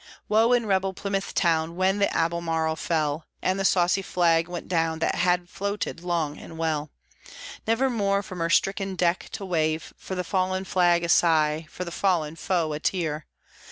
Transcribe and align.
Woe 0.27 0.51
in 0.51 0.65
rebel 0.65 0.95
Plymouth 0.95 1.35
town 1.35 1.75
when 1.75 1.99
the 1.99 2.11
Albemarle 2.11 2.75
fell, 2.75 3.27
And 3.39 3.59
the 3.59 3.63
saucy 3.63 4.01
flag 4.01 4.47
went 4.47 4.67
down 4.67 4.97
that 4.97 5.13
had 5.13 5.47
floated 5.47 6.01
long 6.03 6.39
and 6.39 6.57
well, 6.57 6.89
Nevermore 7.67 8.23
from 8.23 8.39
her 8.39 8.49
stricken 8.49 8.95
deck 8.95 9.29
to 9.33 9.45
wave. 9.45 9.93
For 9.99 10.15
the 10.15 10.23
fallen 10.23 10.65
flag 10.65 11.03
a 11.03 11.09
sigh, 11.09 11.67
for 11.69 11.85
the 11.85 11.91
fallen 11.91 12.35
foe 12.35 12.73
a 12.73 12.79
tear! 12.79 13.27